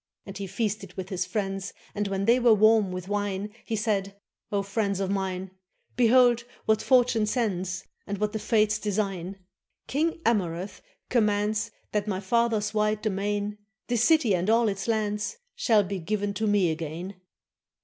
And 0.25 0.35
he 0.35 0.47
feasted 0.47 0.95
with 0.95 1.09
his 1.09 1.27
friends, 1.27 1.73
And 1.93 2.07
when 2.07 2.25
they 2.25 2.39
were 2.39 2.55
warm 2.55 2.91
with 2.91 3.07
wine. 3.07 3.51
He 3.65 3.75
said: 3.75 4.19
"O 4.51 4.63
friends 4.63 4.99
of 4.99 5.11
mine. 5.11 5.51
Behold 5.95 6.43
what 6.65 6.81
fortune 6.81 7.27
sends, 7.27 7.83
And 8.07 8.17
what 8.17 8.33
the 8.33 8.39
fates 8.39 8.79
design! 8.79 9.37
477 9.85 9.85
TURKEY 9.85 9.89
King 9.89 10.21
Amurath 10.25 10.81
commands 11.11 11.69
That 11.91 12.07
my 12.07 12.19
father's 12.19 12.73
wide 12.73 13.03
domain 13.03 13.59
This 13.89 14.03
city 14.03 14.33
and 14.33 14.49
all 14.49 14.69
its 14.69 14.87
lands, 14.87 15.37
Shall 15.53 15.83
be 15.83 15.99
given 15.99 16.33
to 16.33 16.47
me 16.47 16.71
again." 16.71 17.21